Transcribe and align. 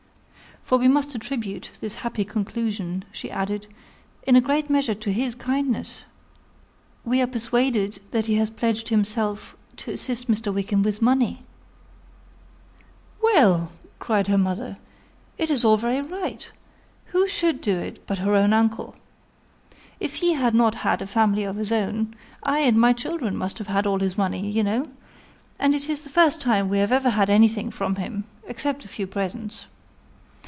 "For 0.63 0.77
we 0.77 0.87
must 0.87 1.13
attribute 1.15 1.71
this 1.81 1.95
happy 1.95 2.23
conclusion," 2.23 3.03
she 3.11 3.29
added, 3.29 3.67
"in 4.23 4.37
a 4.37 4.41
great 4.41 4.69
measure 4.69 4.93
to 4.93 5.11
his 5.11 5.35
kindness. 5.35 6.05
We 7.03 7.19
are 7.21 7.27
persuaded 7.27 7.99
that 8.11 8.27
he 8.27 8.35
has 8.35 8.49
pledged 8.49 8.87
himself 8.87 9.53
to 9.77 9.91
assist 9.91 10.29
Mr. 10.31 10.53
Wickham 10.53 10.81
with 10.81 11.01
money." 11.01 11.43
"Well," 13.21 13.73
cried 13.99 14.29
her 14.29 14.37
mother, 14.37 14.77
"it 15.37 15.51
is 15.51 15.65
all 15.65 15.75
very 15.75 16.01
right; 16.01 16.49
who 17.07 17.27
should 17.27 17.59
do 17.59 17.77
it 17.77 18.07
but 18.07 18.19
her 18.19 18.33
own 18.33 18.53
uncle? 18.53 18.95
If 19.99 20.15
he 20.23 20.35
had 20.35 20.55
not 20.55 20.75
had 20.85 21.01
a 21.01 21.07
family 21.07 21.43
of 21.43 21.57
his 21.57 21.73
own, 21.73 22.15
I 22.43 22.59
and 22.59 22.79
my 22.79 22.93
children 22.93 23.35
must 23.35 23.57
have 23.57 23.67
had 23.67 23.85
all 23.85 23.99
his 23.99 24.17
money, 24.17 24.49
you 24.49 24.63
know; 24.63 24.87
and 25.59 25.75
it 25.75 25.89
is 25.89 26.05
the 26.05 26.09
first 26.09 26.39
time 26.39 26.69
we 26.69 26.77
have 26.77 26.93
ever 26.93 27.09
had 27.09 27.29
anything 27.29 27.71
from 27.71 27.95
him 27.97 28.23
except 28.47 28.85
a 28.85 28.87
few 28.87 29.05
presents. 29.05 29.65